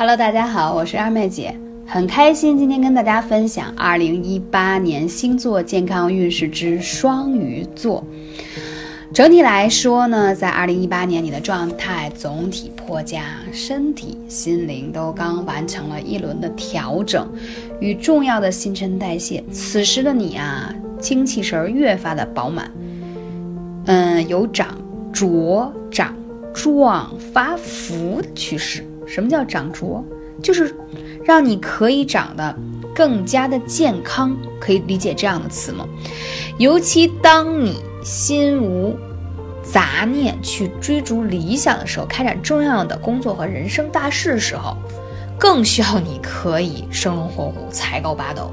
[0.00, 1.54] Hello，大家好，我是二妹姐，
[1.86, 8.02] 很开心今天跟大家分享二零一八年星座健康运势之双鱼座。
[9.12, 17.28] 整体来说呢，在二零一八年你的状态总体颇佳，身体、心灵都刚完成了一轮的调整
[17.78, 19.44] 与重要的新陈代谢。
[19.52, 22.70] 此时的你啊，精气神越发的饱满，
[23.84, 24.78] 嗯，有长
[25.12, 26.16] 茁、长
[26.54, 28.82] 壮、发福的趋势。
[29.10, 30.04] 什么叫长拙？
[30.40, 30.74] 就是
[31.24, 32.56] 让你可以长得
[32.94, 35.86] 更加的健康，可以理解这样的词吗？
[36.58, 38.96] 尤其当你心无
[39.62, 44.76] 杂念去追逐理想的时候，开展重要的工作和人生大事的时候，
[45.38, 48.50] 更需要你可以生龙活虎、才高八斗。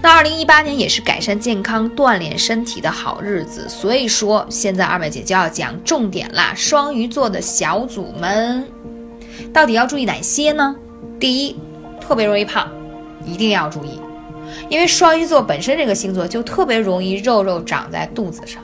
[0.00, 8.66] 那二零一八年也是改善健康、锻炼身体的好日子，所以说现在二妹姐就要讲重点啦，双鱼座的小组们。
[9.52, 10.74] 到底要注意哪些呢？
[11.18, 11.56] 第一，
[12.00, 12.68] 特别容易胖，
[13.24, 14.00] 一定要注意，
[14.68, 18.62] 因为双鱼座本身这个星座就特别容易肉肉长在肚子上。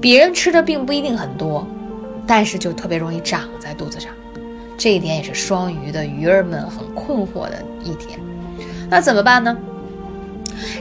[0.00, 1.66] 别人吃的并不一定很多，
[2.26, 4.10] 但是就特别容易长在肚子上，
[4.76, 8.20] 这一点也是双鱼的鱼儿们很困惑的一点。
[8.88, 9.56] 那怎么办呢？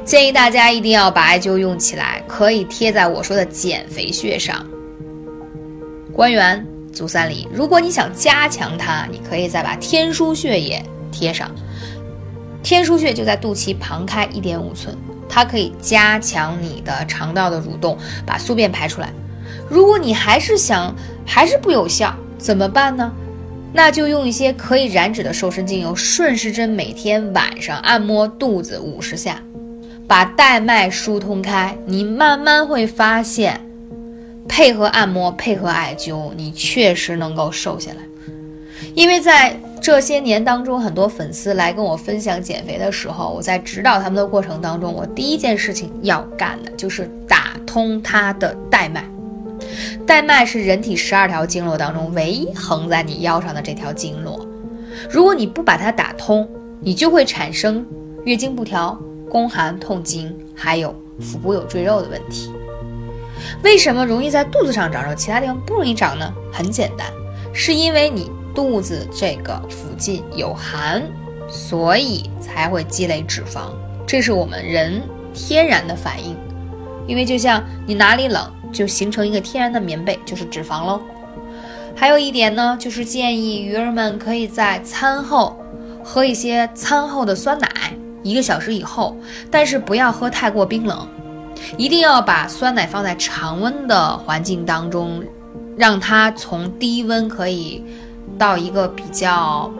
[0.03, 4.65] 建议大家一定要把艾灸用起来，可以贴在我说的减肥穴上，
[6.13, 6.65] 关元。
[6.97, 11.51] 足三里，如果你想加强它，你可以再把天枢穴也贴上。
[12.63, 14.97] 天枢穴就在肚脐旁开一点五寸，
[15.29, 17.95] 它可以加强你的肠道的蠕动，
[18.25, 19.13] 把宿便排出来。
[19.69, 20.93] 如果你还是想
[21.25, 23.11] 还是不有效，怎么办呢？
[23.73, 29.39] 那就用一些可以燃脂的瘦身精油顺时针，每天晚上按摩肚子五十下，
[30.07, 33.66] 把带脉疏通开，你慢慢会发现。
[34.47, 37.97] 配合按摩，配合艾灸，你确实能够瘦下来。
[38.93, 49.03] 因为在这些年当中，很多粉丝来跟我分享减肥的时候，我在指导他们的过程当中，我第一件事情要干的就是打通他的带脉。
[50.05, 54.47] 带脉是人体十二条经络当中唯一横在你腰上的这条经络。
[55.09, 56.47] 如果你不把它打通，
[56.79, 57.85] 你就会产生
[58.23, 58.97] 月经不调、
[59.29, 62.51] 宫寒、痛经，还有腹部有赘肉的问题。
[63.63, 66.33] 为什么容易在肚子上长肉，其他地方不容易长呢？
[66.51, 67.07] 很简单，
[67.53, 71.03] 是因为你肚子这个附近有寒，
[71.47, 73.71] 所以才会积累脂肪。
[74.05, 75.01] 这是我们人
[75.33, 76.35] 天然的反应。
[77.07, 81.01] 因为就像你哪里冷，就形成一个天然的棉被，就是脂肪喽。
[81.95, 85.57] 还有一点呢，就是建议鱼儿们可以在餐后
[86.03, 87.67] 喝一些餐后的酸奶，
[88.23, 89.15] 一个小时以后，
[89.49, 91.07] 但是不要喝太过冰冷。
[91.77, 95.23] 一定要把酸奶放在常温的环境当中，
[95.77, 97.83] 让它从低温可以
[98.37, 99.71] 到一个比较，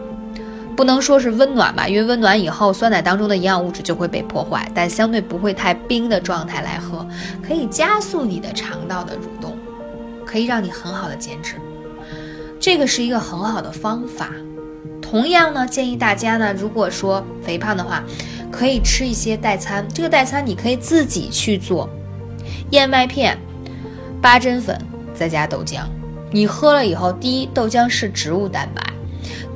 [0.76, 7.06] 不能说是温暖吧，因为温暖以后酸奶当中的营养物质就会被破坏，但相对不会太冰的状态来喝，
[7.42, 9.56] 可以加速你的肠道的蠕动，
[10.24, 11.54] 可以让你很好的减脂，
[12.60, 14.30] 这个是一个很好的方法。
[15.00, 18.02] 同样呢，建议大家呢，如果说肥胖的话。
[18.50, 21.88] 可以吃一些代餐，这个代餐你可以自己去做，
[22.70, 23.38] 燕麦片、
[24.20, 24.78] 八珍粉
[25.14, 25.82] 再加豆浆。
[26.30, 28.82] 你喝了以后，第一，豆浆是植物蛋白；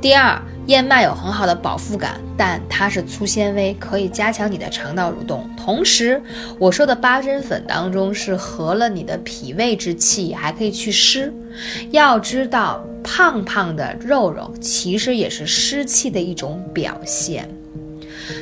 [0.01, 5.47] 第二，燕麦有很好的饱腹感，但它是粗纤维，可以加强你的肠道蠕动。
[5.55, 6.21] 同时，
[6.57, 11.31] 我说的八珍粉当中是合了你的脾胃之气，还可以祛湿。
[11.91, 17.47] 要知道，胖胖的肉肉其实也是湿气的一种表现。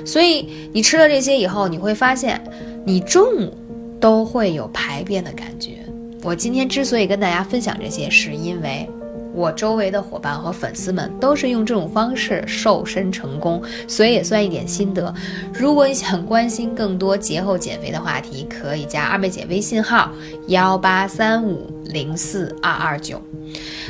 [0.05, 2.41] 所以你吃了这些以后，你会发现，
[2.85, 3.53] 你中午
[3.99, 5.79] 都会有排便的感觉。
[6.23, 8.89] 我今天之所以跟大家分享这些，是因为。
[9.33, 15.15] 我周围的伙伴和粉丝们都是用这种方式瘦身成功，所以也算一点心得。
[15.53, 20.11] 如果你想关心更多节后减肥的话题，可以加二妹姐微信号
[20.47, 23.21] 幺八三五零四二二九。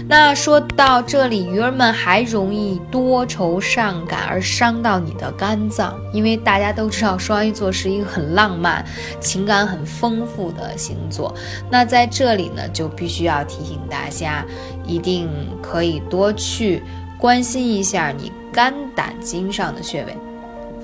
[0.08, 8.84] 那说到这里，鱼儿们还容易多愁善感而伤到你的肝脏，因为大家都知道双鱼座是一个很浪漫、
[9.20, 11.34] 情感很丰富的星座。
[11.70, 14.46] 那在这里呢，就必须要提醒大家。
[14.84, 15.30] 一定
[15.62, 16.82] 可以多去
[17.18, 20.18] 关心一下你肝胆经上的穴位，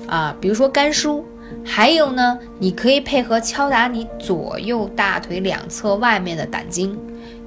[0.06, 1.22] 啊，比如说肝腧，
[1.64, 6.98] 还有呢，你可以配合敲打你左右大腿两侧外面的胆经，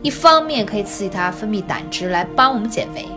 [0.02, 3.08] 一方面可以刺激它分泌胆汁来帮我们减肥，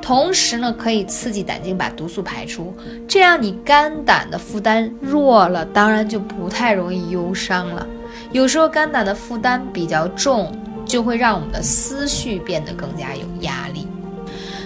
[0.00, 2.74] 同时呢，可以刺激胆经把毒素排出，
[3.06, 7.86] 这样你肝胆的负担弱了，当然就不太容易忧伤了。
[8.30, 10.52] 有时候肝胆的负担比较重。
[10.88, 13.86] 就会让我们的思绪变得更加有压力。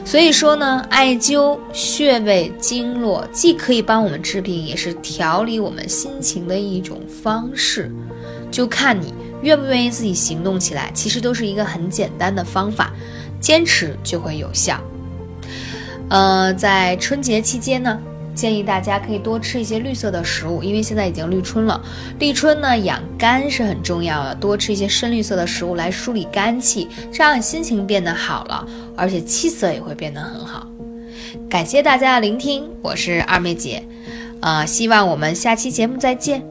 [0.04, 7.90] 所以说呢，艾灸穴位经络，既可以帮我们治病，也是调理我们心情的一种方式，
[8.50, 10.90] 就看你愿不愿意自己行动起来。
[10.92, 12.92] 其实都是一个很简单的方法，
[13.40, 14.78] 坚持就会有效。
[16.10, 17.98] 呃，在春节期间呢。
[18.42, 21.80] 建议大家可以多吃一些绿色的食物，因为现在已经立春了。
[22.18, 28.66] 立春呢，养肝是很重要的，多吃一些深绿色的食物来梳理肝气，这样心情变得好了，
[28.96, 30.66] 而且气色也会变得很好。
[31.48, 33.80] 感谢大家的聆听，我是二妹姐，
[34.40, 36.42] 啊，希望我们下期节目再见。